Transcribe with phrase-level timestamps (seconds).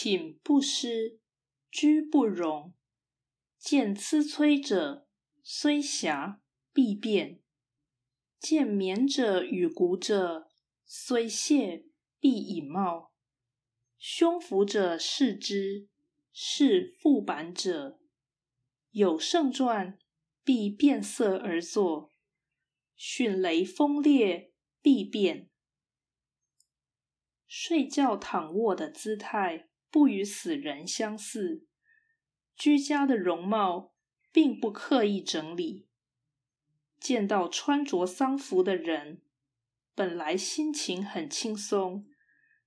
[0.00, 1.18] 寝不施，
[1.72, 2.72] 居不容。
[3.58, 5.08] 见疵摧者，
[5.42, 6.40] 虽瑕
[6.72, 7.40] 必变；
[8.38, 10.46] 见冕者与古者，
[10.84, 11.86] 虽谢
[12.20, 13.12] 必以貌。
[13.98, 15.88] 胸腹者视之，
[16.32, 17.98] 是腹板者。
[18.92, 19.98] 有胜传，
[20.44, 22.12] 必变色而作；
[22.94, 25.50] 迅雷风烈，必变。
[27.48, 31.66] 睡觉躺卧的姿态不与死人相似。
[32.56, 33.94] 居家的容貌
[34.32, 35.86] 并不刻意整理，
[36.98, 39.22] 见到穿着丧服的人，
[39.94, 42.08] 本来心情很轻松，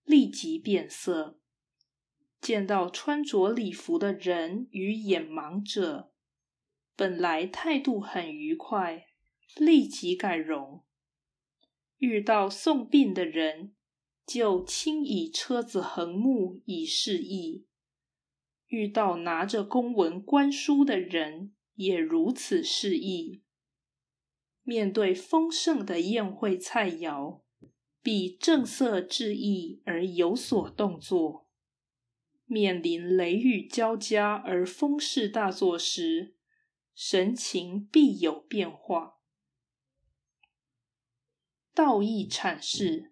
[0.03, 1.37] 立即变色；
[2.39, 6.13] 见到穿着礼服的人与眼盲者，
[6.95, 9.07] 本来态度很愉快，
[9.57, 10.83] 立即改容；
[11.97, 13.75] 遇到送殡的人，
[14.31, 17.65] 就轻以车子横木以示意。
[18.67, 23.43] 遇到拿着公文官书的人，也如此示意。
[24.63, 27.41] 面对丰盛的宴会菜肴，
[28.01, 31.47] 必正色致意而有所动作；
[32.45, 36.35] 面临雷雨交加而风势大作时，
[36.95, 39.15] 神情必有变化。
[41.73, 43.10] 道义阐释，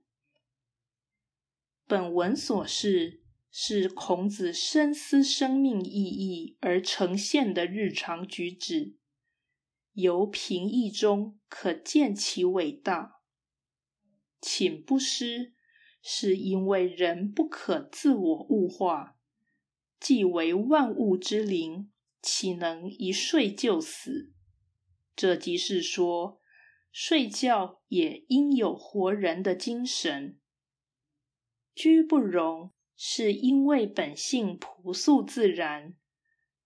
[1.89, 3.19] 本文所示。
[3.51, 8.95] 是孔子深思生命意义而呈现的日常举止，
[9.93, 13.23] 由平易中可见其伟大。
[14.39, 15.55] 寝不失，
[16.03, 19.17] 是因为人不可自我物化，
[19.99, 24.31] 既为万物之灵，岂能一睡就死？
[25.15, 26.39] 这即是说，
[26.91, 30.37] 睡觉也应有活人的精神。
[31.79, 32.73] 居不容。
[33.01, 35.95] 是因为本性朴素自然，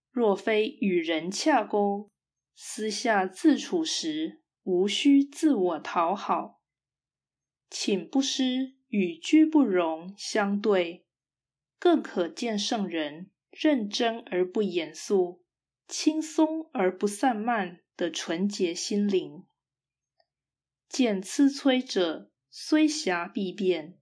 [0.10, 2.10] 若非与人洽沟，
[2.56, 6.60] 私下自处时，无需自我讨好。
[7.70, 11.06] 寝不施与居不容相对，
[11.78, 15.44] 更可见圣人认真而不严肃，
[15.88, 19.44] 轻松而不散漫的纯洁心灵。
[20.90, 24.00] 见疵摧者，虽瑕必变。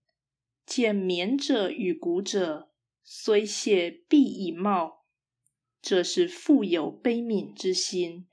[0.74, 2.72] 见冕者与古者，
[3.04, 5.06] 虽谢必以貌。
[5.82, 8.26] 这是富有悲悯之心，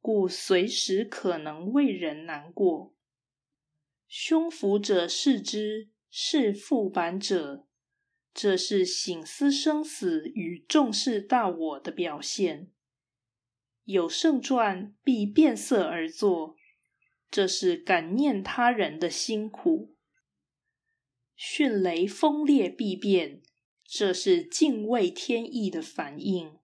[0.00, 2.94] 故随时可能为人难过。
[4.08, 7.66] 胸腹者视之，是腹板者，
[8.32, 12.70] 这是醒思生死与重视大我的表现。
[13.84, 16.56] 有胜传必变色而作，
[17.30, 19.90] 这是感念他人的辛苦。
[21.36, 23.42] 迅雷风烈必变，
[23.84, 26.58] 这是敬畏天意的反应。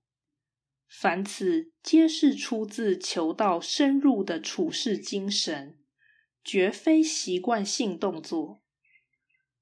[0.89, 5.79] 凡此皆是出自求道深入的处世精神，
[6.43, 8.63] 绝非习惯性动作。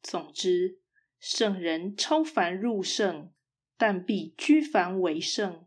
[0.03, 0.81] 总之，
[1.19, 3.33] 圣人超凡入圣，
[3.77, 5.67] 但必居凡为圣，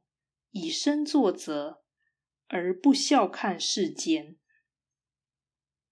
[0.49, 1.83] 以身作则，
[2.47, 4.37] 而不笑看世间。